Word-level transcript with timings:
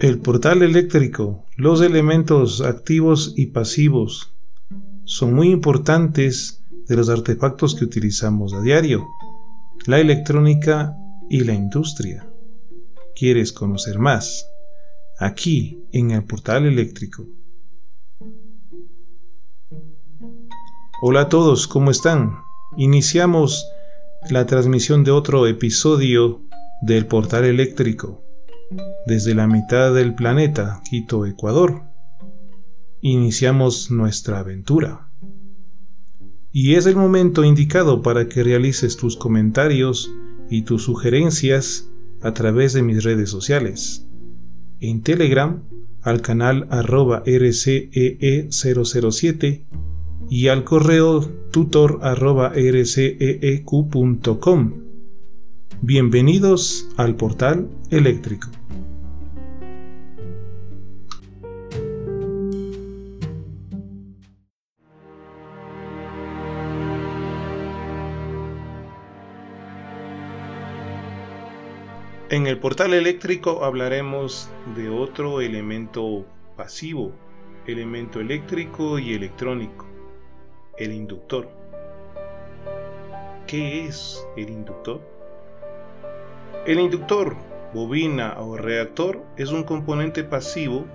El 0.00 0.18
portal 0.18 0.62
eléctrico, 0.62 1.44
los 1.56 1.82
elementos 1.82 2.62
activos 2.62 3.34
y 3.36 3.48
pasivos 3.48 4.32
son 5.04 5.34
muy 5.34 5.50
importantes 5.50 6.64
de 6.88 6.96
los 6.96 7.10
artefactos 7.10 7.74
que 7.74 7.84
utilizamos 7.84 8.54
a 8.54 8.62
diario, 8.62 9.06
la 9.84 10.00
electrónica 10.00 10.96
y 11.28 11.40
la 11.40 11.52
industria. 11.52 12.26
¿Quieres 13.14 13.52
conocer 13.52 13.98
más? 13.98 14.48
Aquí 15.18 15.84
en 15.92 16.12
el 16.12 16.24
portal 16.24 16.64
eléctrico. 16.64 17.26
Hola 21.02 21.20
a 21.20 21.28
todos, 21.28 21.68
¿cómo 21.68 21.90
están? 21.90 22.38
Iniciamos 22.78 23.66
la 24.30 24.46
transmisión 24.46 25.04
de 25.04 25.10
otro 25.10 25.46
episodio 25.46 26.40
del 26.80 27.04
portal 27.04 27.44
eléctrico 27.44 28.29
desde 29.06 29.34
la 29.34 29.46
mitad 29.46 29.94
del 29.94 30.14
planeta, 30.14 30.82
Quito, 30.88 31.26
Ecuador. 31.26 31.82
Iniciamos 33.00 33.90
nuestra 33.90 34.38
aventura. 34.40 35.08
Y 36.52 36.74
es 36.74 36.86
el 36.86 36.96
momento 36.96 37.44
indicado 37.44 38.02
para 38.02 38.28
que 38.28 38.42
realices 38.42 38.96
tus 38.96 39.16
comentarios 39.16 40.10
y 40.48 40.62
tus 40.62 40.82
sugerencias 40.84 41.88
a 42.22 42.32
través 42.34 42.72
de 42.72 42.82
mis 42.82 43.04
redes 43.04 43.30
sociales. 43.30 44.06
En 44.80 45.02
Telegram 45.02 45.62
al 46.02 46.22
canal 46.22 46.66
arroba 46.70 47.22
rcee007 47.24 49.64
y 50.28 50.48
al 50.48 50.64
correo 50.64 51.20
tutor 51.50 52.00
arroba 52.02 52.52
rceeq.com. 52.54 53.92
Bienvenidos 55.82 56.88
al 56.96 57.16
portal 57.16 57.70
eléctrico. 57.90 58.48
En 72.30 72.46
el 72.46 72.58
portal 72.58 72.94
eléctrico 72.94 73.64
hablaremos 73.64 74.48
de 74.76 74.88
otro 74.88 75.40
elemento 75.40 76.24
pasivo, 76.56 77.10
elemento 77.66 78.20
eléctrico 78.20 79.00
y 79.00 79.14
electrónico, 79.14 79.84
el 80.78 80.92
inductor. 80.92 81.48
¿Qué 83.48 83.84
es 83.84 84.24
el 84.36 84.48
inductor? 84.48 85.00
El 86.68 86.78
inductor, 86.78 87.34
bobina 87.74 88.36
o 88.38 88.56
reactor 88.56 89.24
es 89.36 89.50
un 89.50 89.64
componente 89.64 90.22
pasivo 90.22 90.86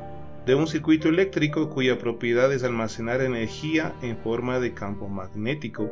de 0.45 0.55
un 0.55 0.67
circuito 0.67 1.09
eléctrico 1.09 1.69
cuya 1.69 1.97
propiedad 1.97 2.53
es 2.53 2.63
almacenar 2.63 3.19
energía 3.19 3.93
en 4.01 4.17
forma 4.19 4.61
de 4.61 4.73
campo 4.73 5.09
magnético 5.09 5.91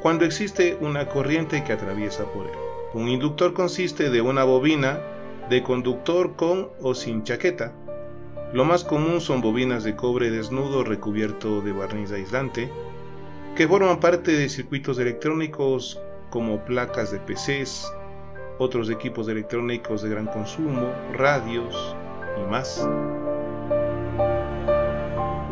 cuando 0.00 0.24
existe 0.24 0.78
una 0.80 1.08
corriente 1.08 1.62
que 1.62 1.74
atraviesa 1.74 2.24
por 2.32 2.46
él. 2.46 2.71
Un 2.94 3.08
inductor 3.08 3.54
consiste 3.54 4.10
de 4.10 4.20
una 4.20 4.44
bobina 4.44 5.00
de 5.48 5.62
conductor 5.62 6.36
con 6.36 6.68
o 6.82 6.94
sin 6.94 7.22
chaqueta. 7.22 7.72
Lo 8.52 8.66
más 8.66 8.84
común 8.84 9.22
son 9.22 9.40
bobinas 9.40 9.82
de 9.82 9.96
cobre 9.96 10.30
desnudo 10.30 10.84
recubierto 10.84 11.62
de 11.62 11.72
barniz 11.72 12.12
aislante, 12.12 12.70
que 13.56 13.66
forman 13.66 13.98
parte 13.98 14.32
de 14.32 14.46
circuitos 14.50 14.98
electrónicos 14.98 15.98
como 16.28 16.62
placas 16.66 17.10
de 17.12 17.18
PCs, 17.18 17.90
otros 18.58 18.90
equipos 18.90 19.26
electrónicos 19.26 20.02
de 20.02 20.10
gran 20.10 20.26
consumo, 20.26 20.92
radios 21.14 21.96
y 22.38 22.50
más. 22.50 22.86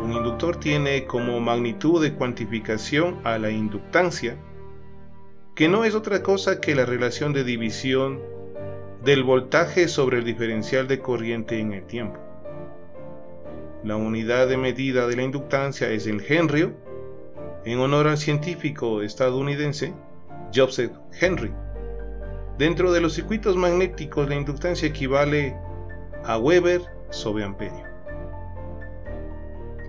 Un 0.03 0.13
inductor 0.13 0.57
tiene 0.57 1.05
como 1.05 1.39
magnitud 1.39 2.03
de 2.03 2.13
cuantificación 2.13 3.19
a 3.23 3.39
la 3.39 3.49
inductancia, 3.49 4.37
que 5.61 5.69
no 5.69 5.85
es 5.85 5.93
otra 5.93 6.23
cosa 6.23 6.59
que 6.59 6.73
la 6.73 6.87
relación 6.87 7.33
de 7.33 7.43
división 7.43 8.19
del 9.03 9.23
voltaje 9.23 9.87
sobre 9.87 10.17
el 10.17 10.23
diferencial 10.23 10.87
de 10.87 10.97
corriente 10.97 11.59
en 11.59 11.73
el 11.73 11.83
tiempo. 11.83 12.19
La 13.83 13.95
unidad 13.95 14.47
de 14.47 14.57
medida 14.57 15.05
de 15.05 15.15
la 15.15 15.21
inductancia 15.21 15.91
es 15.91 16.07
el 16.07 16.25
henry, 16.27 16.73
en 17.63 17.77
honor 17.77 18.07
al 18.07 18.17
científico 18.17 19.03
estadounidense 19.03 19.93
Joseph 20.51 20.93
Henry. 21.19 21.53
Dentro 22.57 22.91
de 22.91 23.01
los 23.01 23.13
circuitos 23.13 23.55
magnéticos 23.55 24.27
la 24.27 24.37
inductancia 24.37 24.87
equivale 24.87 25.55
a 26.23 26.39
Weber 26.39 26.81
sobre 27.11 27.43
amperio. 27.43 27.83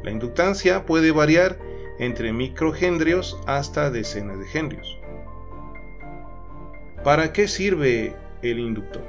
La 0.05 0.11
inductancia 0.11 0.85
puede 0.85 1.13
variar 1.13 1.59
entre 1.99 2.31
microhendrios 2.35 3.41
hasta 3.47 3.91
decenas 3.91 4.39
de 4.39 4.59
hendrios. 4.59 5.02
¿Para 7.05 7.33
qué 7.33 7.49
sirve 7.49 8.15
el 8.43 8.61
inductor? 8.61 9.03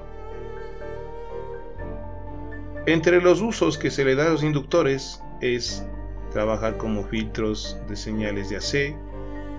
Entre 2.88 3.22
los 3.22 3.40
usos 3.40 3.78
que 3.78 3.92
se 3.92 4.04
le 4.04 4.16
da 4.16 4.28
a 4.28 4.30
los 4.32 4.44
inductores 4.44 5.22
es 5.42 5.86
trabajar 6.32 6.78
como 6.78 7.04
filtros 7.04 7.78
de 7.88 7.96
señales 7.96 8.50
de 8.50 8.58
AC 8.58 8.96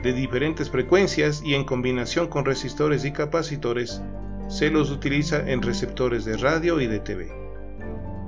de 0.02 0.12
diferentes 0.12 0.68
frecuencias 0.68 1.42
y 1.44 1.54
en 1.54 1.64
combinación 1.64 2.26
con 2.26 2.44
resistores 2.44 3.04
y 3.04 3.12
capacitores 3.12 4.02
se 4.48 4.68
los 4.68 4.90
utiliza 4.90 5.48
en 5.50 5.62
receptores 5.62 6.24
de 6.24 6.36
radio 6.36 6.80
y 6.80 6.86
de 6.86 6.98
TV. 6.98 7.32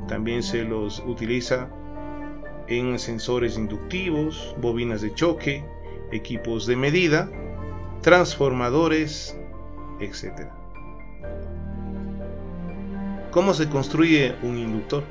También 0.09 0.43
se 0.43 0.63
los 0.63 1.01
utiliza 1.01 1.69
en 2.69 2.99
sensores 2.99 3.59
inductivos, 3.59 4.57
bobinas 4.63 5.03
de 5.03 5.13
choque, 5.15 5.65
equipos 6.13 6.67
de 6.67 6.77
medida, 6.77 7.29
transformadores, 8.03 9.37
etc. 10.01 10.49
¿Cómo 13.31 13.55
se 13.55 13.69
construye 13.69 14.35
un 14.43 14.57
inductor? 14.57 15.05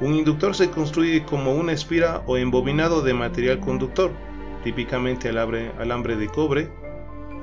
Un 0.00 0.14
inductor 0.14 0.54
se 0.54 0.70
construye 0.70 1.24
como 1.24 1.54
una 1.54 1.72
espira 1.72 2.22
o 2.26 2.36
embobinado 2.36 3.02
de 3.02 3.14
material 3.14 3.60
conductor, 3.60 4.12
típicamente 4.62 5.30
alambre, 5.30 5.72
alambre 5.78 6.16
de 6.16 6.28
cobre, 6.28 6.70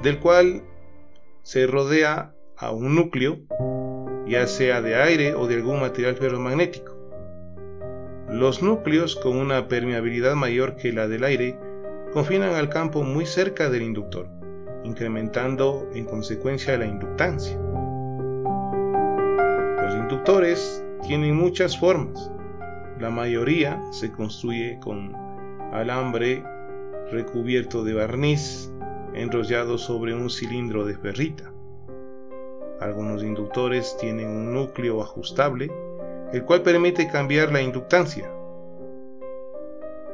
del 0.03 0.19
cual 0.19 0.63
se 1.41 1.67
rodea 1.67 2.33
a 2.57 2.71
un 2.71 2.95
núcleo, 2.95 3.39
ya 4.27 4.47
sea 4.47 4.81
de 4.81 4.95
aire 4.95 5.33
o 5.33 5.47
de 5.47 5.55
algún 5.55 5.81
material 5.81 6.15
ferromagnético. 6.15 6.95
Los 8.29 8.61
núcleos 8.61 9.15
con 9.15 9.37
una 9.37 9.67
permeabilidad 9.67 10.35
mayor 10.35 10.75
que 10.75 10.93
la 10.93 11.07
del 11.07 11.23
aire 11.23 11.59
confinan 12.13 12.53
al 12.53 12.69
campo 12.69 13.03
muy 13.03 13.25
cerca 13.25 13.69
del 13.69 13.81
inductor 13.81 14.34
incrementando 14.85 15.89
en 15.93 16.05
consecuencia 16.05 16.77
la 16.77 16.85
inductancia. 16.85 17.59
Los 19.81 19.95
inductores 19.95 20.83
tienen 21.07 21.35
muchas 21.35 21.77
formas. 21.77 22.31
La 22.99 23.09
mayoría 23.09 23.81
se 23.91 24.11
construye 24.11 24.79
con 24.79 25.13
alambre 25.73 26.43
recubierto 27.11 27.83
de 27.83 27.93
barniz 27.93 28.71
enrollado 29.13 29.77
sobre 29.77 30.13
un 30.13 30.29
cilindro 30.29 30.85
de 30.85 30.95
ferrita. 30.95 31.51
Algunos 32.79 33.23
inductores 33.23 33.97
tienen 33.99 34.27
un 34.27 34.53
núcleo 34.53 35.01
ajustable, 35.01 35.71
el 36.31 36.43
cual 36.43 36.61
permite 36.61 37.07
cambiar 37.07 37.51
la 37.51 37.61
inductancia. 37.61 38.29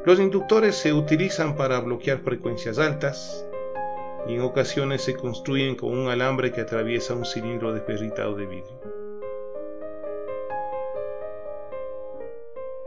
Los 0.04 0.18
inductores 0.18 0.76
se 0.76 0.92
utilizan 0.92 1.56
para 1.56 1.80
bloquear 1.80 2.18
frecuencias 2.18 2.78
altas, 2.78 3.46
y 4.26 4.34
en 4.34 4.42
ocasiones 4.42 5.02
se 5.02 5.16
construyen 5.16 5.74
con 5.74 5.96
un 5.96 6.08
alambre 6.08 6.52
que 6.52 6.60
atraviesa 6.60 7.14
un 7.14 7.24
cilindro 7.24 7.72
de 7.72 7.80
ferritado 7.80 8.36
de 8.36 8.46
vidrio. 8.46 8.80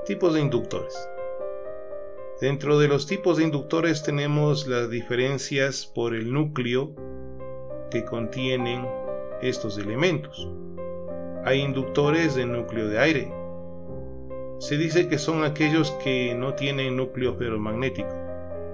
Tipos 0.06 0.34
de 0.34 0.42
inductores. 0.42 1.10
Dentro 2.40 2.78
de 2.80 2.88
los 2.88 3.08
tipos 3.08 3.38
de 3.38 3.46
inductores 3.46 4.04
tenemos 4.04 4.68
las 4.68 4.90
diferencias 4.90 5.86
por 5.86 6.14
el 6.14 6.32
núcleo 6.32 6.92
que 7.90 8.06
contienen 8.06 8.88
estos 9.42 9.78
elementos. 9.78 10.48
Hay 11.44 11.62
inductores 11.62 12.36
de 12.36 12.46
núcleo 12.46 12.88
de 12.88 13.00
aire. 13.00 13.34
Se 14.60 14.78
dice 14.78 15.08
que 15.08 15.18
son 15.18 15.44
aquellos 15.44 15.92
que 16.04 16.34
no 16.36 16.56
tienen 16.56 16.98
núcleo 16.98 17.36
ferromagnético, 17.36 18.14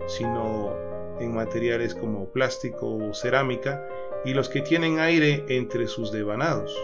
sino 0.07 0.90
en 1.21 1.33
materiales 1.33 1.95
como 1.95 2.29
plástico 2.29 2.95
o 2.95 3.13
cerámica 3.13 3.87
y 4.25 4.33
los 4.33 4.49
que 4.49 4.61
tienen 4.61 4.99
aire 4.99 5.45
entre 5.47 5.87
sus 5.87 6.11
devanados. 6.11 6.75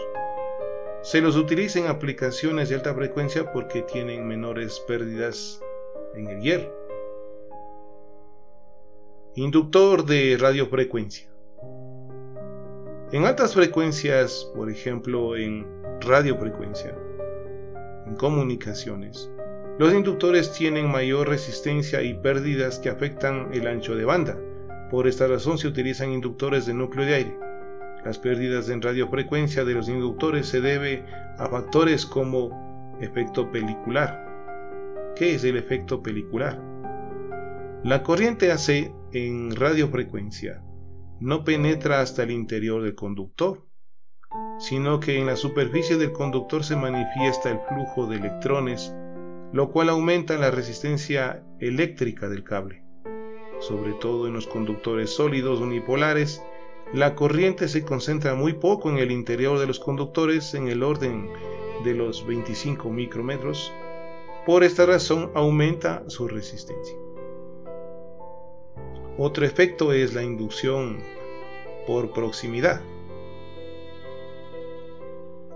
Se 1.02 1.20
los 1.20 1.36
utiliza 1.36 1.78
en 1.78 1.86
aplicaciones 1.86 2.68
de 2.68 2.76
alta 2.76 2.94
frecuencia 2.94 3.52
porque 3.52 3.82
tienen 3.82 4.26
menores 4.26 4.80
pérdidas 4.80 5.60
en 6.14 6.28
el 6.28 6.40
hierro. 6.40 6.76
Inductor 9.34 10.04
de 10.04 10.36
radiofrecuencia. 10.38 11.28
En 13.12 13.24
altas 13.24 13.54
frecuencias, 13.54 14.50
por 14.54 14.70
ejemplo 14.70 15.36
en 15.36 15.66
radiofrecuencia, 16.00 16.94
en 18.06 18.16
comunicaciones, 18.16 19.30
los 19.78 19.94
inductores 19.94 20.52
tienen 20.52 20.90
mayor 20.90 21.28
resistencia 21.28 22.02
y 22.02 22.14
pérdidas 22.14 22.80
que 22.80 22.88
afectan 22.88 23.50
el 23.52 23.68
ancho 23.68 23.94
de 23.94 24.04
banda. 24.04 24.36
Por 24.90 25.06
esta 25.06 25.28
razón 25.28 25.56
se 25.56 25.68
utilizan 25.68 26.10
inductores 26.10 26.66
de 26.66 26.74
núcleo 26.74 27.06
de 27.06 27.14
aire. 27.14 27.38
Las 28.04 28.18
pérdidas 28.18 28.68
en 28.70 28.82
radiofrecuencia 28.82 29.64
de 29.64 29.74
los 29.74 29.88
inductores 29.88 30.48
se 30.48 30.60
debe 30.60 31.04
a 31.38 31.46
factores 31.46 32.06
como 32.06 32.96
efecto 33.00 33.52
pelicular. 33.52 35.12
¿Qué 35.14 35.36
es 35.36 35.44
el 35.44 35.56
efecto 35.56 36.02
pelicular? 36.02 36.60
La 37.84 38.02
corriente 38.02 38.50
AC 38.50 38.92
en 39.12 39.54
radiofrecuencia 39.54 40.60
no 41.20 41.44
penetra 41.44 42.00
hasta 42.00 42.24
el 42.24 42.32
interior 42.32 42.82
del 42.82 42.96
conductor, 42.96 43.64
sino 44.58 44.98
que 44.98 45.20
en 45.20 45.26
la 45.26 45.36
superficie 45.36 45.96
del 45.96 46.10
conductor 46.10 46.64
se 46.64 46.74
manifiesta 46.74 47.50
el 47.50 47.60
flujo 47.68 48.08
de 48.08 48.16
electrones 48.16 48.92
lo 49.52 49.70
cual 49.70 49.88
aumenta 49.88 50.36
la 50.36 50.50
resistencia 50.50 51.42
eléctrica 51.58 52.28
del 52.28 52.44
cable. 52.44 52.82
Sobre 53.60 53.92
todo 53.92 54.26
en 54.26 54.34
los 54.34 54.46
conductores 54.46 55.10
sólidos 55.10 55.60
unipolares, 55.60 56.42
la 56.92 57.14
corriente 57.14 57.68
se 57.68 57.84
concentra 57.84 58.34
muy 58.34 58.54
poco 58.54 58.88
en 58.88 58.98
el 58.98 59.10
interior 59.10 59.58
de 59.58 59.66
los 59.66 59.78
conductores 59.78 60.54
en 60.54 60.68
el 60.68 60.82
orden 60.82 61.28
de 61.84 61.94
los 61.94 62.26
25 62.26 62.90
micrómetros. 62.90 63.72
Por 64.46 64.64
esta 64.64 64.86
razón 64.86 65.30
aumenta 65.34 66.04
su 66.08 66.28
resistencia. 66.28 66.96
Otro 69.18 69.44
efecto 69.44 69.92
es 69.92 70.14
la 70.14 70.22
inducción 70.22 71.00
por 71.86 72.12
proximidad. 72.12 72.80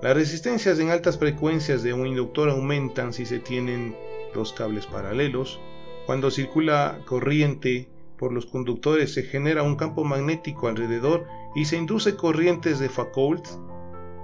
Las 0.03 0.17
resistencias 0.17 0.81
en 0.81 0.91
altas 0.91 1.17
frecuencias 1.17 1.85
de 1.85 1.93
un 1.93 2.09
inductor 2.09 2.51
aumentan 2.51 3.13
si 3.13 3.25
se 3.25 3.39
tienen 3.39 3.97
dos 4.35 4.53
cables 4.53 4.85
paralelos. 4.85 5.61
Cuando 6.07 6.33
circula 6.33 6.99
corriente 7.07 7.89
por 8.19 8.33
los 8.33 8.47
conductores 8.47 9.15
se 9.15 9.23
genera 9.23 9.63
un 9.63 9.77
campo 9.77 10.03
magnético 10.03 10.67
alrededor 10.67 11.29
y 11.55 11.67
se 11.67 11.77
induce 11.77 12.17
corrientes 12.17 12.81
de 12.81 12.89
Foucault 12.89 13.47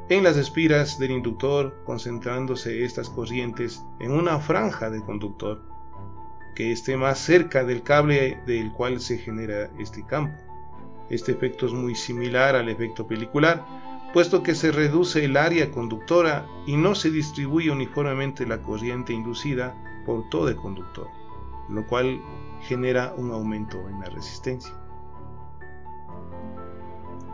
en 0.09 0.25
las 0.25 0.37
espiras 0.37 0.99
del 0.99 1.13
inductor, 1.13 1.81
concentrándose 1.85 2.83
estas 2.83 3.09
corrientes 3.09 3.81
en 4.01 4.11
una 4.11 4.41
franja 4.41 4.91
del 4.91 5.05
conductor 5.05 5.63
que 6.57 6.73
esté 6.73 6.97
más 6.97 7.21
cerca 7.21 7.63
del 7.63 7.85
cable 7.85 8.41
del 8.47 8.73
cual 8.73 8.99
se 8.99 9.17
genera 9.19 9.71
este 9.79 10.05
campo. 10.05 10.37
Este 11.09 11.31
efecto 11.31 11.67
es 11.67 11.73
muy 11.73 11.95
similar 11.95 12.57
al 12.57 12.69
efecto 12.69 13.07
pelicular, 13.07 13.65
puesto 14.13 14.43
que 14.43 14.55
se 14.55 14.73
reduce 14.73 15.25
el 15.25 15.37
área 15.37 15.71
conductora 15.71 16.47
y 16.67 16.77
no 16.77 16.95
se 16.95 17.11
distribuye 17.11 17.71
uniformemente 17.71 18.47
la 18.47 18.63
corriente 18.63 19.13
inducida 19.13 19.75
por 20.07 20.29
todo 20.31 20.49
el 20.49 20.57
conductor, 20.57 21.09
lo 21.69 21.87
cual 21.87 22.21
genera 22.63 23.15
un 23.17 23.31
aumento 23.31 23.79
en 23.89 24.01
la 24.01 24.07
resistencia. 24.07 24.75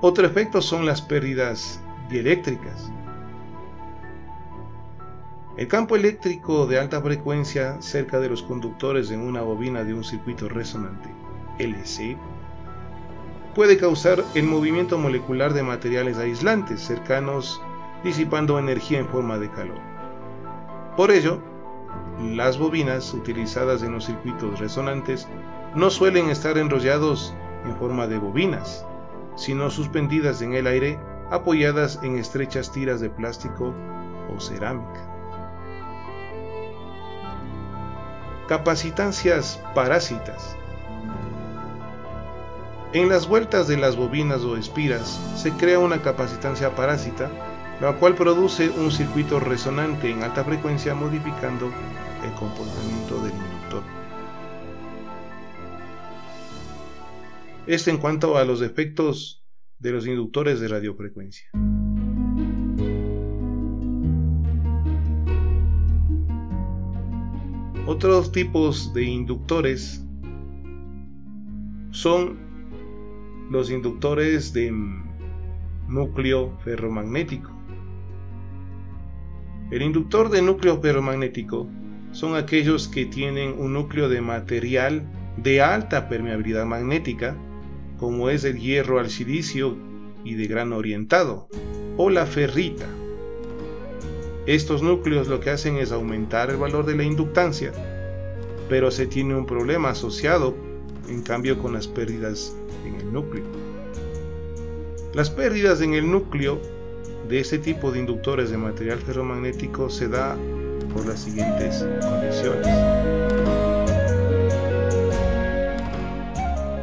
Otro 0.01 0.27
efecto 0.27 0.61
son 0.61 0.85
las 0.85 1.01
pérdidas 1.01 1.83
dieléctricas. 2.11 2.91
El 5.57 5.69
campo 5.69 5.95
eléctrico 5.95 6.67
de 6.67 6.81
alta 6.81 7.01
frecuencia 7.01 7.81
cerca 7.81 8.19
de 8.19 8.29
los 8.29 8.43
conductores 8.43 9.13
en 9.13 9.21
una 9.21 9.43
bobina 9.43 9.85
de 9.85 9.95
un 9.95 10.03
circuito 10.03 10.49
resonante 10.49 11.09
LC 11.59 12.19
puede 13.55 13.79
causar 13.79 14.25
el 14.35 14.45
movimiento 14.45 14.99
molecular 14.99 15.55
de 15.55 15.63
materiales 15.63 16.19
aislantes 16.19 16.81
cercanos 16.81 17.63
disipando 18.03 18.59
energía 18.59 18.99
en 18.99 19.09
forma 19.09 19.39
de 19.39 19.51
calor. 19.51 19.81
Por 20.97 21.11
ello, 21.11 21.41
las 22.21 22.59
bobinas 22.59 23.15
utilizadas 23.15 23.83
en 23.83 23.93
los 23.93 24.07
circuitos 24.07 24.59
resonantes 24.59 25.29
no 25.75 25.91
suelen 25.91 26.31
estar 26.31 26.59
enrollados 26.59 27.35
en 27.65 27.77
forma 27.77 28.07
de 28.07 28.19
bobinas, 28.19 28.85
sino 29.37 29.71
suspendidas 29.71 30.43
en 30.43 30.55
el 30.55 30.67
aire 30.67 30.99
apoyadas 31.31 31.99
en 32.03 32.19
estrechas 32.19 32.71
tiras 32.71 33.01
de 33.01 33.11
plástico 33.11 33.75
o 34.35 34.41
cerámica. 34.41 35.11
Capacitancias 38.47 39.63
parásitas 39.75 40.57
en 42.95 43.09
las 43.09 43.27
vueltas 43.27 43.67
de 43.67 43.77
las 43.77 43.97
bobinas 43.97 44.43
o 44.43 44.57
espiras 44.57 45.21
se 45.35 45.51
crea 45.51 45.81
una 45.81 46.01
capacitancia 46.01 46.77
parásita, 46.77 47.29
la 47.81 47.99
cual 47.99 48.15
produce 48.15 48.71
un 48.71 48.93
circuito 48.93 49.41
resonante 49.41 50.09
en 50.09 50.23
alta 50.23 50.45
frecuencia 50.45 50.95
modificando 50.95 51.73
el 52.25 52.33
comportamiento 52.35 53.21
del 53.25 53.33
inductor. 53.33 53.83
Esto 57.67 57.91
en 57.91 57.99
cuanto 57.99 58.39
a 58.39 58.45
los 58.45 58.63
efectos 58.63 59.45
de 59.81 59.91
los 59.91 60.07
inductores 60.07 60.61
de 60.61 60.69
radiofrecuencia. 60.69 61.51
Otros 67.87 68.31
tipos 68.31 68.95
de 68.95 69.03
inductores 69.03 70.01
son 71.91 72.44
los 73.55 73.71
inductores 73.71 74.53
de 74.53 74.75
núcleo 75.87 76.59
ferromagnético. 76.65 77.53
El 79.71 79.81
inductor 79.83 80.29
de 80.29 80.43
núcleo 80.43 80.81
ferromagnético 80.81 81.69
son 82.11 82.35
aquellos 82.35 82.89
que 82.89 83.07
tienen 83.07 83.55
un 83.57 83.75
núcleo 83.75 84.09
de 84.09 84.21
material 84.21 85.07
de 85.37 85.63
alta 85.63 86.09
permeabilidad 86.09 86.67
magnética, 86.67 87.37
como 87.97 88.29
es 88.29 88.43
el 88.43 88.59
hierro 88.59 88.99
al 88.99 89.09
silicio 89.09 89.79
y 90.25 90.35
de 90.35 90.49
grano 90.49 90.77
orientado, 90.77 91.49
o 91.97 92.11
la 92.11 92.27
ferrita. 92.27 92.87
Estos 94.47 94.83
núcleos 94.83 95.29
lo 95.29 95.39
que 95.39 95.51
hacen 95.51 95.77
es 95.77 95.93
aumentar 95.93 96.51
el 96.51 96.57
valor 96.57 96.87
de 96.87 96.97
la 96.97 97.05
inductancia, 97.05 97.73
pero 98.69 98.91
se 98.91 99.07
tiene 99.07 99.37
un 99.37 99.47
problema 99.47 99.91
asociado 99.91 100.57
en 101.09 101.23
cambio 101.23 101.59
con 101.59 101.73
las 101.73 101.87
pérdidas 101.87 102.55
en 102.87 102.95
el 102.97 103.13
núcleo. 103.13 103.45
Las 105.15 105.31
pérdidas 105.31 105.81
en 105.81 105.95
el 105.95 106.11
núcleo 106.11 106.61
de 107.29 107.41
este 107.41 107.59
tipo 107.59 107.91
de 107.91 108.01
inductores 108.01 108.51
de 108.51 108.59
material 108.59 108.99
ferromagnético 108.99 109.89
se 109.89 110.09
da 110.09 110.37
por 110.93 111.07
las 111.07 111.21
siguientes 111.21 111.85
condiciones. 112.01 112.67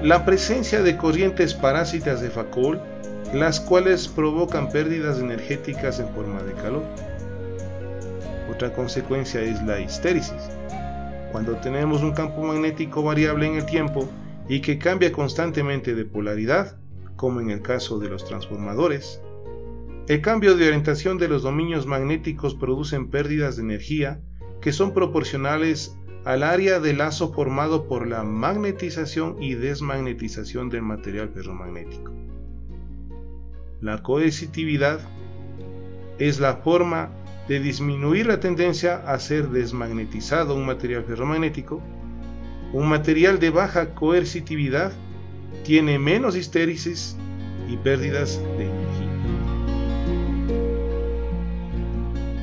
La 0.02 0.26
presencia 0.26 0.82
de 0.82 0.98
corrientes 0.98 1.54
parásitas 1.54 2.22
de 2.22 2.32
Foucault, 2.32 2.82
las 3.34 3.60
cuales 3.60 4.08
provocan 4.08 4.70
pérdidas 4.70 5.20
energéticas 5.20 6.00
en 6.00 6.10
forma 6.10 6.42
de 6.42 6.54
calor. 6.54 6.84
Otra 8.50 8.74
consecuencia 8.74 9.42
es 9.42 9.62
la 9.64 9.80
histéresis. 9.80 10.42
Cuando 11.32 11.56
tenemos 11.58 12.04
un 12.04 12.12
campo 12.12 12.42
magnético 12.44 13.04
variable 13.04 13.48
en 13.48 13.56
el 13.56 13.66
tiempo, 13.66 14.10
y 14.52 14.60
que 14.60 14.78
cambia 14.78 15.14
constantemente 15.14 15.96
de 15.96 16.04
polaridad, 16.04 16.78
como 17.16 17.40
en 17.40 17.52
el 17.52 17.62
caso 17.62 18.00
de 18.00 18.10
los 18.10 18.26
transformadores. 18.26 19.22
El 20.08 20.22
cambio 20.22 20.58
de 20.58 20.68
orientación 20.68 21.18
de 21.18 21.30
los 21.30 21.44
dominios 21.44 21.86
magnéticos 21.86 22.56
producen 22.56 23.10
pérdidas 23.10 23.56
de 23.56 23.64
energía 23.64 24.20
que 24.60 24.74
son 24.74 24.94
proporcionales 24.94 25.96
al 26.26 26.44
área 26.44 26.80
de 26.80 26.94
lazo 26.94 27.32
formado 27.32 27.88
por 27.88 28.08
la 28.08 28.24
magnetización 28.24 29.42
y 29.42 29.54
desmagnetización 29.54 30.70
del 30.70 30.82
material 30.82 31.30
ferromagnético. 31.30 32.12
La 33.80 34.04
coercitividad 34.04 35.00
es 36.20 36.40
la 36.40 36.58
forma 36.58 37.10
de 37.52 37.60
disminuir 37.60 38.28
la 38.28 38.40
tendencia 38.40 38.96
a 38.96 39.20
ser 39.20 39.50
desmagnetizado 39.50 40.56
un 40.56 40.66
material 40.66 41.04
ferromagnético 41.04 41.84
un 42.72 42.88
material 42.88 43.40
de 43.40 43.50
baja 43.50 43.94
coercitividad 43.94 44.94
tiene 45.66 46.00
menos 46.00 46.38
histéresis 46.38 47.18
y 47.68 47.76
pérdidas 47.76 48.42
de 48.58 48.68
energía. 48.68 49.12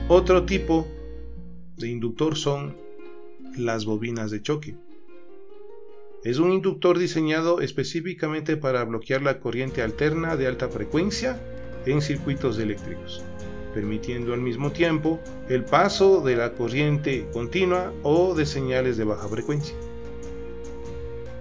Otro 0.08 0.44
tipo 0.44 0.86
de 1.78 1.88
inductor 1.88 2.36
son 2.36 2.76
las 3.56 3.86
bobinas 3.86 4.30
de 4.30 4.42
choque. 4.42 4.76
Es 6.22 6.38
un 6.38 6.52
inductor 6.52 6.98
diseñado 6.98 7.62
específicamente 7.62 8.58
para 8.58 8.84
bloquear 8.84 9.22
la 9.22 9.40
corriente 9.40 9.80
alterna 9.80 10.36
de 10.36 10.48
alta 10.48 10.68
frecuencia 10.68 11.40
en 11.86 12.02
circuitos 12.02 12.58
eléctricos, 12.58 13.24
permitiendo 13.78 14.34
al 14.34 14.40
mismo 14.40 14.72
tiempo 14.72 15.20
el 15.48 15.64
paso 15.64 16.20
de 16.20 16.34
la 16.34 16.50
corriente 16.54 17.28
continua 17.32 17.92
o 18.02 18.34
de 18.34 18.44
señales 18.44 18.96
de 18.96 19.04
baja 19.04 19.28
frecuencia. 19.28 19.76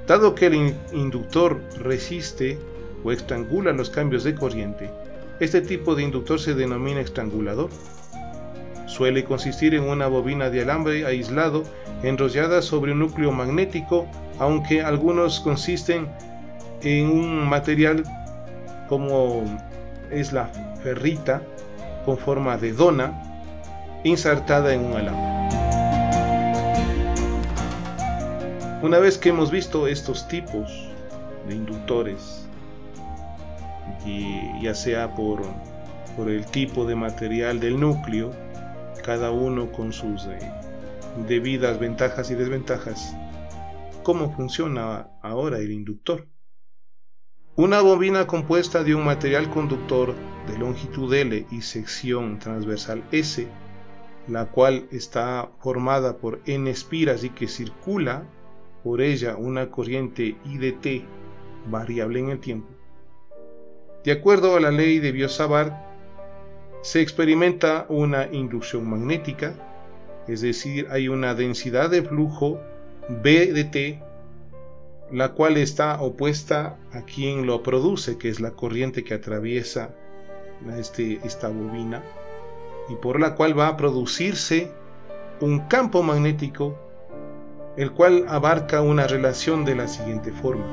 Dado 0.06 0.36
que 0.36 0.46
el 0.46 0.75
inductor 0.94 1.60
resiste 1.79 2.60
o 3.03 3.12
estrangula 3.12 3.72
los 3.72 3.89
cambios 3.89 4.24
de 4.24 4.36
corriente, 4.36 4.91
Este 5.39 5.62
tipo 5.62 5.96
de 5.96 6.03
inductor 6.03 6.39
se 6.39 6.53
denomina 6.53 7.01
estrangulador. 7.01 7.70
Suele 8.86 9.24
consistir 9.24 9.74
en 9.74 9.84
una 9.84 10.08
bobina 10.08 10.51
de 10.51 10.62
alambre 10.62 11.06
aislado 11.08 11.63
enrollada 12.03 12.62
sobre 12.62 12.91
un 12.91 13.00
núcleo 13.00 13.32
magnético, 13.32 14.08
aunque 14.38 14.84
algunos 14.84 15.39
consisten 15.39 16.08
en 16.84 17.10
un 17.10 17.50
material 17.50 18.03
como 18.89 19.44
es 20.12 20.34
la 20.34 20.46
ferrita 20.84 21.41
con 22.07 22.17
forma 22.17 22.55
de 22.57 22.71
dona 22.71 23.21
insertada 24.05 24.73
en 24.73 24.85
un 24.85 24.93
alambre. 24.93 25.57
Una 28.81 28.97
vez 28.99 29.17
que 29.17 29.27
hemos 29.27 29.51
visto 29.51 29.89
estos 29.89 30.25
tipos 30.29 30.87
de 31.49 31.55
inductores, 31.55 32.47
ya 34.61 34.73
sea 34.73 35.13
por, 35.15 35.41
por 36.15 36.29
el 36.29 36.45
tipo 36.45 36.85
de 36.85 36.95
material 36.95 37.59
del 37.59 37.77
núcleo, 37.77 38.31
cada 39.03 39.31
uno 39.31 39.69
con 39.73 39.91
sus 39.91 40.27
eh, 40.27 40.39
debidas 41.27 41.77
ventajas 41.77 42.31
y 42.31 42.35
desventajas, 42.35 43.17
¿cómo 44.03 44.33
funciona 44.33 45.09
ahora 45.21 45.57
el 45.57 45.73
inductor? 45.73 46.25
Una 47.59 47.81
bobina 47.81 48.27
compuesta 48.27 48.83
de 48.83 48.93
un 48.93 49.03
material 49.03 49.49
conductor 49.49 50.13
de 50.47 50.59
longitud 50.59 51.11
L 51.11 51.43
y 51.49 51.61
sección 51.63 52.37
transversal 52.37 53.03
S, 53.11 53.47
la 54.27 54.45
cual 54.45 54.85
está 54.91 55.49
formada 55.59 56.17
por 56.17 56.39
N 56.45 56.69
espiras 56.69 57.23
y 57.23 57.31
que 57.31 57.47
circula 57.47 58.25
por 58.83 59.01
ella 59.01 59.37
una 59.37 59.71
corriente 59.71 60.35
IDT 60.45 61.03
variable 61.67 62.19
en 62.19 62.29
el 62.29 62.39
tiempo. 62.39 62.67
De 64.03 64.11
acuerdo 64.11 64.55
a 64.55 64.59
la 64.59 64.69
ley 64.69 64.99
de 64.99 65.11
Biot-Savart, 65.11 65.73
se 66.83 67.01
experimenta 67.01 67.87
una 67.89 68.27
inducción 68.31 68.87
magnética, 68.87 69.55
es 70.27 70.41
decir, 70.41 70.85
hay 70.91 71.07
una 71.07 71.33
densidad 71.33 71.89
de 71.89 72.03
flujo 72.03 72.61
B 73.09 73.51
la 75.11 75.33
cual 75.33 75.57
está 75.57 76.01
opuesta 76.01 76.77
a 76.91 77.01
quien 77.03 77.45
lo 77.45 77.63
produce, 77.63 78.17
que 78.17 78.29
es 78.29 78.39
la 78.39 78.51
corriente 78.51 79.03
que 79.03 79.13
atraviesa 79.13 79.91
este, 80.77 81.19
esta 81.23 81.47
bobina, 81.47 82.03
y 82.89 82.95
por 82.95 83.19
la 83.19 83.35
cual 83.35 83.57
va 83.57 83.67
a 83.67 83.77
producirse 83.77 84.71
un 85.39 85.59
campo 85.67 86.03
magnético, 86.03 86.77
el 87.77 87.91
cual 87.91 88.25
abarca 88.27 88.81
una 88.81 89.07
relación 89.07 89.65
de 89.65 89.75
la 89.75 89.87
siguiente 89.87 90.31
forma. 90.31 90.65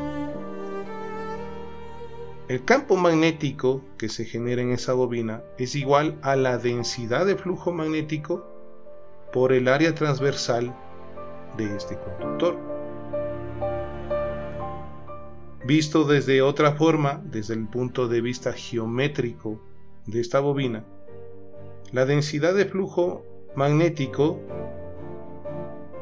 El 2.49 2.65
campo 2.65 2.97
magnético 2.97 3.83
que 3.99 4.09
se 4.09 4.25
genera 4.25 4.63
en 4.63 4.73
esa 4.73 4.93
bobina 4.93 5.43
es 5.59 5.75
igual 5.75 6.19
a 6.23 6.37
la 6.37 6.59
densidad 6.59 7.25
de 7.25 7.37
flujo 7.37 7.73
magnético 7.73 8.47
por 9.33 9.53
el 9.53 9.67
área 9.69 9.95
transversal 9.95 10.75
de 11.57 11.75
este 11.75 11.99
conductor. 11.99 12.74
Visto 15.65 16.05
desde 16.05 16.43
otra 16.43 16.73
forma, 16.73 17.23
desde 17.25 17.55
el 17.55 17.67
punto 17.69 18.07
de 18.07 18.21
vista 18.21 18.53
geométrico 18.53 19.61
de 20.07 20.21
esta 20.21 20.41
bobina, 20.41 20.85
la 21.91 22.05
densidad 22.05 22.55
de 22.55 22.67
flujo 22.67 23.25
magnético 23.57 24.41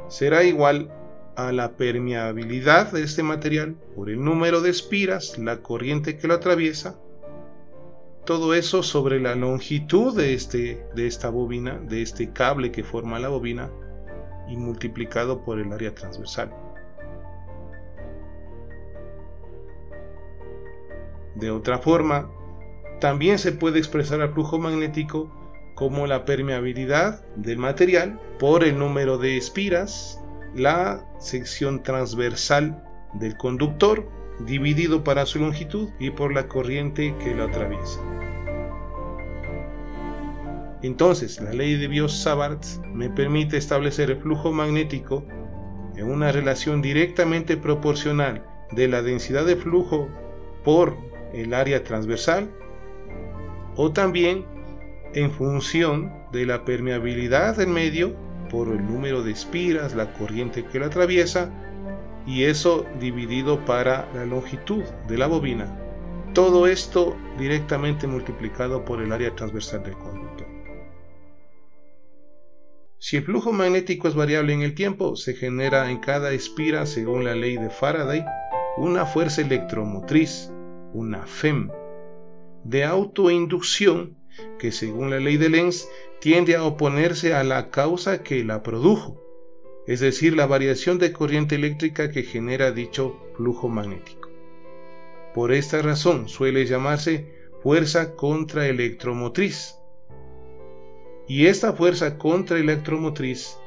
será 0.09 0.43
igual 0.43 0.91
a 1.37 1.53
la 1.53 1.77
permeabilidad 1.77 2.93
de 2.93 3.03
este 3.03 3.23
material 3.23 3.77
por 3.95 4.11
el 4.11 4.23
número 4.23 4.61
de 4.61 4.71
espiras, 4.71 5.39
la 5.39 5.63
corriente 5.63 6.19
que 6.19 6.27
lo 6.27 6.35
atraviesa, 6.35 6.99
todo 8.25 8.55
eso 8.55 8.83
sobre 8.83 9.21
la 9.21 9.35
longitud 9.35 10.17
de, 10.17 10.35
este, 10.35 10.87
de 10.95 11.07
esta 11.07 11.31
bobina, 11.31 11.79
de 11.79 12.03
este 12.03 12.33
cable 12.33 12.71
que 12.71 12.85
forma 12.85 13.19
la 13.19 13.29
bobina, 13.29 13.71
y 14.49 14.57
multiplicado 14.57 15.45
por 15.45 15.59
el 15.59 15.73
área 15.73 15.95
transversal. 15.95 16.53
De 21.35 21.51
otra 21.51 21.79
forma, 21.79 22.31
también 23.01 23.39
se 23.39 23.53
puede 23.53 23.79
expresar 23.79 24.21
el 24.21 24.33
flujo 24.33 24.59
magnético 24.59 25.31
como 25.75 26.07
la 26.07 26.25
permeabilidad 26.25 27.25
del 27.37 27.59
material 27.59 28.21
por 28.39 28.63
el 28.63 28.79
número 28.79 29.19
de 29.19 29.37
espiras, 29.37 30.21
la 30.55 31.05
sección 31.19 31.83
transversal 31.83 32.85
del 33.15 33.37
conductor 33.37 34.09
dividido 34.41 35.05
para 35.05 35.27
su 35.27 35.39
longitud 35.39 35.89
y 35.99 36.11
por 36.11 36.33
la 36.33 36.49
corriente 36.49 37.15
que 37.19 37.35
lo 37.35 37.45
atraviesa. 37.45 38.01
Entonces, 40.83 41.41
la 41.41 41.53
ley 41.53 41.77
de 41.77 41.89
Biot-Savart 41.89 42.65
me 42.93 43.09
permite 43.09 43.57
establecer 43.57 44.11
el 44.11 44.21
flujo 44.21 44.53
magnético 44.53 45.25
en 45.97 46.11
una 46.11 46.33
relación 46.33 46.83
directamente 46.83 47.57
proporcional 47.57 48.45
de 48.73 48.89
la 48.89 49.03
densidad 49.03 49.45
de 49.45 49.57
flujo 49.57 50.09
por 50.65 51.12
el 51.33 51.55
área 51.55 51.83
transversal 51.85 52.51
o 53.77 53.93
también 53.93 54.45
en 55.15 55.31
función 55.31 56.13
de 56.33 56.47
la 56.47 56.65
permeabilidad 56.65 57.57
del 57.57 57.69
medio 57.69 58.15
por 58.51 58.69
el 58.69 58.85
número 58.85 59.23
de 59.23 59.33
espiras, 59.33 59.95
la 59.95 60.13
corriente 60.13 60.65
que 60.65 60.79
la 60.79 60.87
atraviesa 60.87 61.51
y 62.27 62.45
eso 62.45 62.87
dividido 63.01 63.65
para 63.65 64.09
la 64.15 64.25
longitud 64.25 64.85
de 65.09 65.19
la 65.19 65.27
bobina. 65.27 65.79
Todo 66.35 66.67
esto 66.67 67.17
directamente 67.39 68.07
multiplicado 68.07 68.85
por 68.85 69.03
el 69.03 69.13
área 69.13 69.35
transversal 69.35 69.83
del 69.83 69.95
conductor. 69.95 70.47
Si 72.99 73.17
el 73.17 73.25
flujo 73.25 73.53
magnético 73.53 74.07
es 74.07 74.15
variable 74.15 74.53
en 74.53 74.63
el 74.63 74.75
tiempo, 74.75 75.17
se 75.17 75.35
genera 75.35 75.91
en 75.91 75.99
cada 75.99 76.31
espira, 76.31 76.87
según 76.87 77.25
la 77.25 77.35
ley 77.35 77.57
de 77.57 77.69
Faraday, 77.69 78.25
una 78.77 79.05
fuerza 79.05 79.41
electromotriz 79.41 80.52
una 80.93 81.27
FEM, 81.27 81.71
de 82.65 82.85
autoinducción 82.85 84.17
que 84.59 84.73
según 84.73 85.11
la 85.11 85.19
ley 85.19 85.37
de 85.37 85.49
Lenz 85.49 85.89
tiende 86.21 86.57
a 86.57 86.65
oponerse 86.65 87.35
a 87.35 87.45
la 87.45 87.71
causa 87.71 88.23
que 88.23 88.45
la 88.45 88.63
produjo, 88.63 89.21
es 89.87 90.01
decir, 90.01 90.37
la 90.37 90.47
variación 90.47 90.99
de 90.99 91.13
corriente 91.13 91.57
eléctrica 91.57 92.11
que 92.11 92.23
genera 92.23 92.71
dicho 92.71 93.19
flujo 93.37 93.69
magnético. 93.69 94.31
Por 95.35 95.53
esta 95.53 95.83
razón 95.83 96.29
suele 96.29 96.67
llamarse 96.67 97.33
fuerza 97.63 98.15
contraelectromotriz. 98.15 99.79
Y 101.27 101.47
esta 101.47 101.73
fuerza 101.73 102.19
contraelectromotriz 102.19 103.59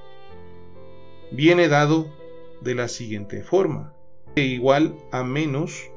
viene 1.31 1.67
dado 1.67 2.13
de 2.61 2.75
la 2.75 2.87
siguiente 2.87 3.41
forma, 3.41 3.93
igual 4.35 4.95
a 5.11 5.23
menos 5.23 5.91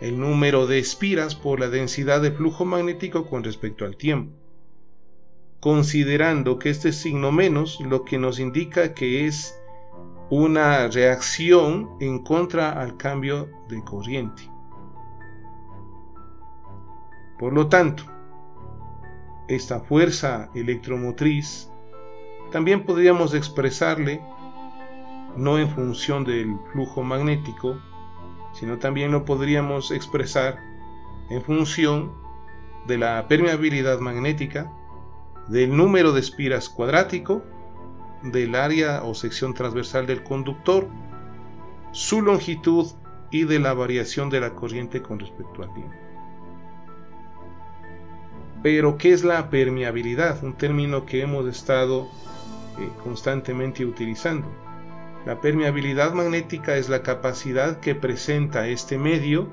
el 0.00 0.18
número 0.18 0.66
de 0.66 0.78
espiras 0.78 1.34
por 1.34 1.60
la 1.60 1.68
densidad 1.68 2.22
de 2.22 2.32
flujo 2.32 2.64
magnético 2.64 3.26
con 3.26 3.44
respecto 3.44 3.84
al 3.84 3.96
tiempo, 3.96 4.32
considerando 5.60 6.58
que 6.58 6.70
este 6.70 6.92
signo 6.92 7.32
menos 7.32 7.78
lo 7.80 8.04
que 8.04 8.18
nos 8.18 8.38
indica 8.38 8.94
que 8.94 9.26
es 9.26 9.60
una 10.30 10.88
reacción 10.88 11.90
en 12.00 12.20
contra 12.20 12.70
al 12.80 12.96
cambio 12.96 13.50
de 13.68 13.82
corriente. 13.84 14.50
Por 17.38 17.52
lo 17.52 17.68
tanto, 17.68 18.04
esta 19.48 19.80
fuerza 19.80 20.50
electromotriz 20.54 21.70
también 22.52 22.84
podríamos 22.84 23.34
expresarle 23.34 24.22
no 25.36 25.58
en 25.58 25.68
función 25.70 26.24
del 26.24 26.56
flujo 26.72 27.02
magnético, 27.02 27.76
sino 28.52 28.78
también 28.78 29.12
lo 29.12 29.24
podríamos 29.24 29.90
expresar 29.90 30.58
en 31.30 31.42
función 31.42 32.12
de 32.86 32.98
la 32.98 33.26
permeabilidad 33.28 34.00
magnética, 34.00 34.70
del 35.48 35.76
número 35.76 36.12
de 36.12 36.20
espiras 36.20 36.68
cuadrático, 36.68 37.42
del 38.22 38.54
área 38.54 39.02
o 39.02 39.14
sección 39.14 39.54
transversal 39.54 40.06
del 40.06 40.22
conductor, 40.22 40.88
su 41.92 42.22
longitud 42.22 42.86
y 43.30 43.44
de 43.44 43.58
la 43.58 43.74
variación 43.74 44.30
de 44.30 44.40
la 44.40 44.54
corriente 44.54 45.02
con 45.02 45.18
respecto 45.18 45.62
al 45.62 45.72
tiempo. 45.74 45.94
Pero, 48.62 48.98
¿qué 48.98 49.12
es 49.12 49.24
la 49.24 49.48
permeabilidad? 49.48 50.44
Un 50.44 50.52
término 50.52 51.06
que 51.06 51.22
hemos 51.22 51.46
estado 51.46 52.08
eh, 52.78 52.90
constantemente 53.02 53.86
utilizando. 53.86 54.46
La 55.26 55.38
permeabilidad 55.38 56.14
magnética 56.14 56.76
es 56.76 56.88
la 56.88 57.02
capacidad 57.02 57.78
que 57.80 57.94
presenta 57.94 58.66
este 58.68 58.96
medio 58.96 59.48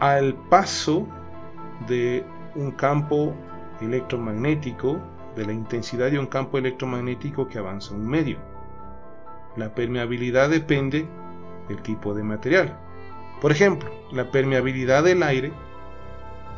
al 0.00 0.34
paso 0.34 1.08
de 1.88 2.26
un 2.54 2.70
campo 2.72 3.34
electromagnético, 3.80 5.00
de 5.34 5.46
la 5.46 5.52
intensidad 5.52 6.10
de 6.10 6.18
un 6.18 6.26
campo 6.26 6.58
electromagnético 6.58 7.48
que 7.48 7.58
avanza 7.58 7.94
un 7.94 8.06
medio. 8.06 8.36
La 9.56 9.74
permeabilidad 9.74 10.50
depende 10.50 11.08
del 11.68 11.80
tipo 11.80 12.12
de 12.12 12.22
material. 12.22 12.78
Por 13.40 13.50
ejemplo, 13.50 13.90
la 14.12 14.30
permeabilidad 14.30 15.04
del 15.04 15.22
aire 15.22 15.52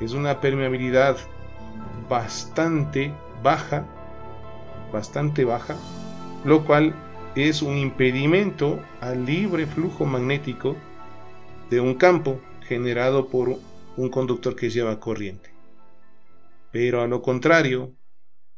es 0.00 0.12
una 0.12 0.40
permeabilidad 0.40 1.16
bastante 2.08 3.14
baja, 3.44 3.84
bastante 4.92 5.44
baja, 5.44 5.76
lo 6.44 6.64
cual 6.64 6.94
es 7.36 7.60
un 7.60 7.76
impedimento 7.76 8.82
al 9.00 9.26
libre 9.26 9.66
flujo 9.66 10.06
magnético 10.06 10.74
de 11.68 11.80
un 11.80 11.94
campo 11.94 12.40
generado 12.66 13.28
por 13.28 13.58
un 13.98 14.08
conductor 14.08 14.56
que 14.56 14.70
lleva 14.70 14.98
corriente. 14.98 15.50
Pero 16.72 17.02
a 17.02 17.06
lo 17.06 17.20
contrario, 17.20 17.94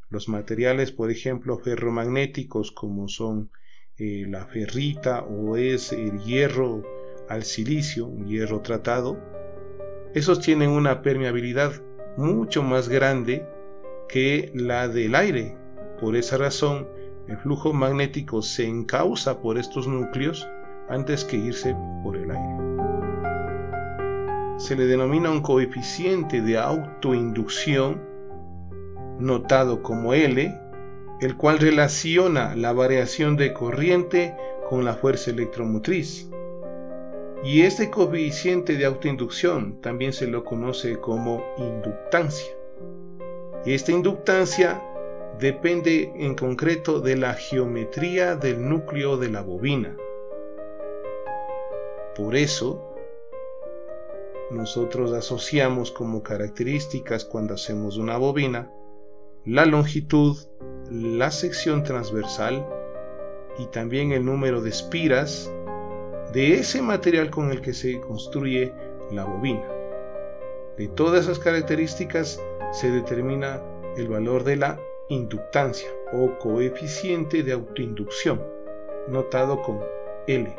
los 0.09 0.29
materiales, 0.29 0.93
por 0.93 1.11
ejemplo, 1.11 1.59
ferromagnéticos 1.59 2.71
como 2.71 3.09
son 3.09 3.51
eh, 3.97 4.27
la 4.29 4.47
ferrita 4.47 5.23
o 5.25 5.57
es 5.57 5.93
el 5.93 6.21
hierro 6.21 6.85
al 7.29 7.43
silicio, 7.43 8.07
un 8.07 8.29
hierro 8.29 8.61
tratado, 8.61 9.19
esos 10.15 10.41
tienen 10.41 10.71
una 10.71 11.03
permeabilidad 11.03 11.83
mucho 12.17 12.63
más 12.63 12.89
grande 12.89 13.45
que 14.09 14.53
la 14.55 14.87
del 14.89 15.17
aire. 15.17 15.57
Por 16.01 16.17
esa 16.17 16.39
razón, 16.39 16.89
el 17.29 17.37
flujo 17.37 17.73
magnético 17.75 18.41
se 18.41 18.67
encausa 18.67 19.41
por 19.41 19.59
estos 19.59 19.87
núcleos 19.87 20.49
antes 20.89 21.25
que 21.25 21.37
irse 21.37 21.77
por 22.03 22.17
el 22.17 22.31
aire. 22.31 22.57
Se 24.57 24.75
le 24.75 24.87
denomina 24.87 25.31
un 25.31 25.43
coeficiente 25.43 26.41
de 26.41 26.59
autoinducción 26.59 28.03
notado 29.19 29.83
como 29.83 30.15
L, 30.15 30.59
el 31.21 31.37
cual 31.37 31.59
relaciona 31.59 32.57
la 32.57 32.73
variación 32.73 33.37
de 33.37 33.53
corriente 33.53 34.35
con 34.69 34.85
la 34.85 34.95
fuerza 34.95 35.31
electromotriz. 35.31 36.31
Y 37.45 37.61
este 37.61 37.91
coeficiente 37.91 38.77
de 38.77 38.87
autoinducción 38.87 39.81
también 39.81 40.13
se 40.13 40.27
lo 40.27 40.45
conoce 40.45 40.99
como 40.99 41.45
inductancia. 41.59 42.53
Esta 43.65 43.93
inductancia 43.93 44.81
depende 45.39 46.13
en 46.17 46.35
concreto 46.35 47.01
de 47.01 47.17
la 47.17 47.35
geometría 47.35 48.37
del 48.37 48.69
núcleo 48.69 49.17
de 49.17 49.31
la 49.31 49.43
bobina. 49.43 49.97
Por 52.17 52.35
eso, 52.35 52.85
nosotros 54.51 55.13
asociamos 55.13 55.93
como 55.93 56.23
características 56.23 57.25
cuando 57.25 57.55
hacemos 57.55 57.97
una 57.97 58.17
bobina 58.17 58.73
la 59.45 59.65
longitud, 59.65 60.37
la 60.91 61.31
sección 61.31 61.83
transversal 61.83 62.67
y 63.59 63.67
también 63.67 64.13
el 64.13 64.25
número 64.25 64.61
de 64.61 64.69
espiras 64.69 65.51
de 66.35 66.55
ese 66.55 66.83
material 66.83 67.31
con 67.31 67.51
el 67.51 67.63
que 67.63 67.73
se 67.73 68.01
construye 68.01 68.75
la 69.11 69.25
bobina. 69.25 69.67
De 70.77 70.89
todas 70.89 71.25
esas 71.25 71.39
características 71.39 72.43
se 72.73 72.91
determina 72.91 73.63
el 73.97 74.09
valor 74.09 74.45
de 74.45 74.57
la 74.57 74.79
inductancia 75.09 75.89
o 76.13 76.39
coeficiente 76.39 77.43
de 77.43 77.53
autoinducción, 77.53 78.43
notado 79.09 79.63
con 79.63 79.81
L. 80.27 80.55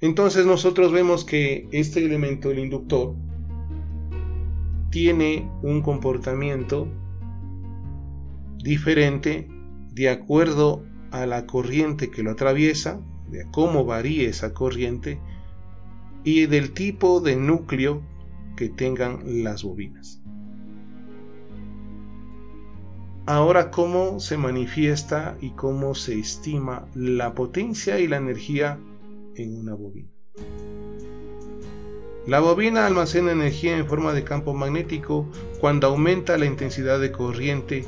Entonces 0.00 0.46
nosotros 0.46 0.92
vemos 0.92 1.24
que 1.24 1.68
este 1.72 2.04
elemento, 2.04 2.50
el 2.50 2.58
inductor, 2.58 3.14
tiene 4.90 5.48
un 5.62 5.82
comportamiento 5.82 6.88
diferente 8.58 9.46
de 9.92 10.08
acuerdo 10.08 10.84
a 11.10 11.26
la 11.26 11.46
corriente 11.46 12.10
que 12.10 12.22
lo 12.22 12.32
atraviesa, 12.32 13.00
de 13.28 13.46
cómo 13.52 13.84
varía 13.84 14.28
esa 14.28 14.52
corriente 14.52 15.20
y 16.24 16.46
del 16.46 16.72
tipo 16.72 17.20
de 17.20 17.36
núcleo 17.36 18.02
que 18.56 18.68
tengan 18.68 19.44
las 19.44 19.62
bobinas. 19.62 20.20
Ahora, 23.30 23.70
¿cómo 23.70 24.18
se 24.18 24.36
manifiesta 24.36 25.36
y 25.40 25.50
cómo 25.50 25.94
se 25.94 26.18
estima 26.18 26.88
la 26.96 27.32
potencia 27.32 28.00
y 28.00 28.08
la 28.08 28.16
energía 28.16 28.76
en 29.36 29.56
una 29.56 29.72
bobina? 29.72 30.08
La 32.26 32.40
bobina 32.40 32.86
almacena 32.86 33.30
energía 33.30 33.78
en 33.78 33.86
forma 33.86 34.14
de 34.14 34.24
campo 34.24 34.52
magnético 34.52 35.28
cuando 35.60 35.86
aumenta 35.86 36.36
la 36.38 36.46
intensidad 36.46 36.98
de 36.98 37.12
corriente 37.12 37.84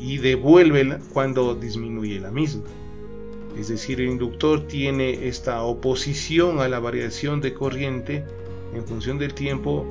y 0.00 0.18
devuelve 0.18 0.98
cuando 1.12 1.54
disminuye 1.54 2.18
la 2.18 2.32
misma. 2.32 2.64
Es 3.56 3.68
decir, 3.68 4.00
el 4.00 4.08
inductor 4.08 4.66
tiene 4.66 5.28
esta 5.28 5.62
oposición 5.62 6.58
a 6.58 6.66
la 6.66 6.80
variación 6.80 7.40
de 7.40 7.54
corriente 7.54 8.24
en 8.74 8.84
función 8.88 9.20
del 9.20 9.34
tiempo 9.34 9.86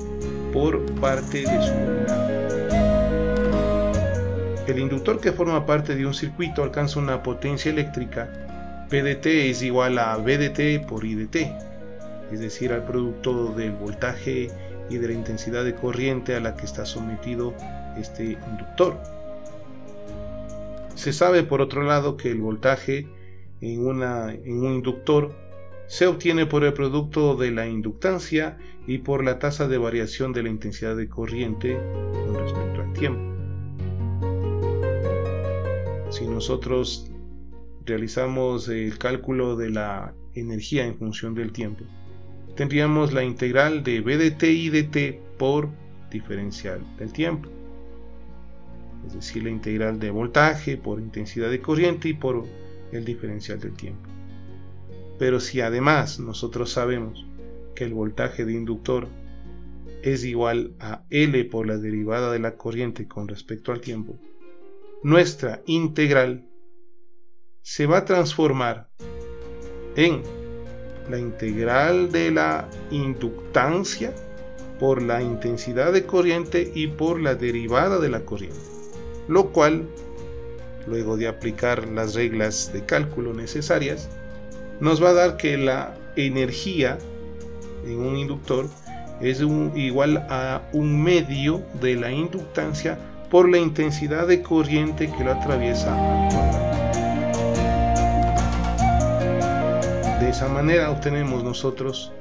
por 0.52 0.84
parte 1.00 1.38
de 1.38 1.62
su. 1.62 2.21
El 4.66 4.78
inductor 4.78 5.20
que 5.20 5.32
forma 5.32 5.66
parte 5.66 5.96
de 5.96 6.06
un 6.06 6.14
circuito 6.14 6.62
alcanza 6.62 7.00
una 7.00 7.22
potencia 7.22 7.70
eléctrica 7.70 8.30
PDT 8.88 9.26
es 9.50 9.62
igual 9.62 9.98
a 9.98 10.16
VDT 10.16 10.86
por 10.86 11.04
IDT, 11.04 11.36
es 12.30 12.40
decir, 12.40 12.72
al 12.72 12.84
producto 12.84 13.52
del 13.54 13.72
voltaje 13.72 14.50
y 14.88 14.98
de 14.98 15.08
la 15.08 15.14
intensidad 15.14 15.64
de 15.64 15.74
corriente 15.74 16.36
a 16.36 16.40
la 16.40 16.54
que 16.56 16.66
está 16.66 16.84
sometido 16.84 17.54
este 17.96 18.38
inductor. 18.50 19.00
Se 20.94 21.12
sabe 21.12 21.42
por 21.42 21.60
otro 21.60 21.82
lado 21.82 22.16
que 22.16 22.30
el 22.30 22.40
voltaje 22.40 23.08
en 23.60 23.86
un 23.86 24.74
inductor 24.74 25.34
se 25.86 26.06
obtiene 26.06 26.46
por 26.46 26.64
el 26.64 26.72
producto 26.72 27.34
de 27.34 27.50
la 27.50 27.66
inductancia 27.66 28.58
y 28.86 28.98
por 28.98 29.24
la 29.24 29.38
tasa 29.38 29.66
de 29.66 29.78
variación 29.78 30.32
de 30.32 30.42
la 30.44 30.50
intensidad 30.50 30.96
de 30.96 31.08
corriente 31.08 31.76
con 32.26 32.34
respecto 32.34 32.80
al 32.82 32.92
tiempo. 32.92 33.31
Si 36.12 36.26
nosotros 36.26 37.10
realizamos 37.86 38.68
el 38.68 38.98
cálculo 38.98 39.56
de 39.56 39.70
la 39.70 40.14
energía 40.34 40.84
en 40.84 40.98
función 40.98 41.34
del 41.34 41.52
tiempo, 41.52 41.84
tendríamos 42.54 43.14
la 43.14 43.24
integral 43.24 43.82
de 43.82 44.02
BDT 44.02 44.42
y 44.42 44.68
DT 44.68 45.38
por 45.38 45.70
diferencial 46.10 46.84
del 46.98 47.14
tiempo. 47.14 47.48
Es 49.06 49.14
decir, 49.14 49.44
la 49.44 49.48
integral 49.48 49.98
de 49.98 50.10
voltaje 50.10 50.76
por 50.76 51.00
intensidad 51.00 51.48
de 51.48 51.62
corriente 51.62 52.10
y 52.10 52.12
por 52.12 52.44
el 52.92 53.06
diferencial 53.06 53.58
del 53.58 53.72
tiempo. 53.72 54.06
Pero 55.18 55.40
si 55.40 55.62
además 55.62 56.20
nosotros 56.20 56.72
sabemos 56.72 57.26
que 57.74 57.84
el 57.84 57.94
voltaje 57.94 58.44
de 58.44 58.52
inductor 58.52 59.08
es 60.02 60.24
igual 60.24 60.74
a 60.78 61.04
L 61.08 61.42
por 61.46 61.66
la 61.66 61.78
derivada 61.78 62.30
de 62.30 62.38
la 62.38 62.58
corriente 62.58 63.08
con 63.08 63.28
respecto 63.28 63.72
al 63.72 63.80
tiempo, 63.80 64.18
nuestra 65.02 65.62
integral 65.66 66.48
se 67.62 67.86
va 67.86 67.98
a 67.98 68.04
transformar 68.04 68.88
en 69.96 70.22
la 71.10 71.18
integral 71.18 72.12
de 72.12 72.30
la 72.30 72.68
inductancia 72.90 74.14
por 74.78 75.02
la 75.02 75.20
intensidad 75.20 75.92
de 75.92 76.06
corriente 76.06 76.70
y 76.74 76.86
por 76.86 77.20
la 77.20 77.34
derivada 77.34 77.98
de 77.98 78.10
la 78.10 78.24
corriente, 78.24 78.60
lo 79.28 79.50
cual, 79.50 79.88
luego 80.86 81.16
de 81.16 81.26
aplicar 81.26 81.88
las 81.88 82.14
reglas 82.14 82.72
de 82.72 82.84
cálculo 82.84 83.34
necesarias, 83.34 84.08
nos 84.80 85.02
va 85.02 85.10
a 85.10 85.14
dar 85.14 85.36
que 85.36 85.56
la 85.56 85.96
energía 86.16 86.98
en 87.84 87.98
un 87.98 88.16
inductor 88.16 88.68
es 89.20 89.40
igual 89.40 90.26
a 90.30 90.62
un 90.72 91.02
medio 91.02 91.62
de 91.80 91.96
la 91.96 92.10
inductancia 92.12 92.98
por 93.32 93.48
la 93.48 93.56
intensidad 93.56 94.26
de 94.26 94.42
corriente 94.42 95.10
que 95.10 95.24
lo 95.24 95.32
atraviesa 95.32 95.96
De 100.20 100.28
esa 100.28 100.48
manera 100.48 100.90
obtenemos 100.90 101.42
nosotros 101.42 102.12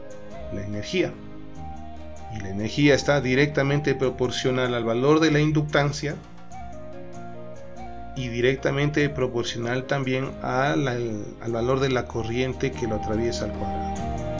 la 0.54 0.63
energía. 0.63 1.12
Y 2.34 2.39
la 2.39 2.50
energía 2.50 2.95
está 2.95 3.19
directamente 3.19 3.93
proporcional 3.93 4.74
al 4.74 4.86
valor 4.86 5.19
de 5.19 5.32
la 5.32 5.41
inductancia 5.41 6.15
y 8.15 8.30
directamente 8.30 9.10
proporcional 9.10 9.84
también 9.84 10.32
al, 10.41 10.88
al 10.88 11.52
valor 11.52 11.82
de 11.82 11.89
la 11.89 12.06
corriente 12.06 12.71
que 12.71 12.88
lo 12.88 12.95
atraviesa 12.95 13.45
al 13.45 13.52
cuadrado. 13.52 14.31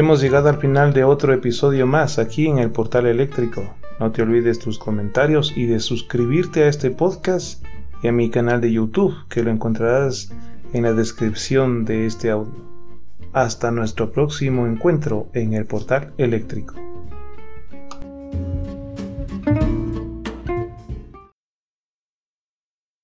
Hemos 0.00 0.22
llegado 0.22 0.48
al 0.48 0.56
final 0.56 0.94
de 0.94 1.04
otro 1.04 1.34
episodio 1.34 1.86
más 1.86 2.18
aquí 2.18 2.46
en 2.46 2.56
el 2.56 2.70
portal 2.70 3.04
eléctrico. 3.04 3.74
No 3.98 4.10
te 4.12 4.22
olvides 4.22 4.58
tus 4.58 4.78
comentarios 4.78 5.52
y 5.54 5.66
de 5.66 5.78
suscribirte 5.78 6.64
a 6.64 6.68
este 6.68 6.90
podcast 6.90 7.62
y 8.02 8.08
a 8.08 8.12
mi 8.12 8.30
canal 8.30 8.62
de 8.62 8.72
YouTube, 8.72 9.14
que 9.28 9.42
lo 9.42 9.50
encontrarás 9.50 10.32
en 10.72 10.84
la 10.84 10.94
descripción 10.94 11.84
de 11.84 12.06
este 12.06 12.30
audio. 12.30 12.64
Hasta 13.34 13.70
nuestro 13.72 14.10
próximo 14.10 14.66
encuentro 14.66 15.28
en 15.34 15.52
el 15.52 15.66
portal 15.66 16.14
eléctrico. 16.16 16.76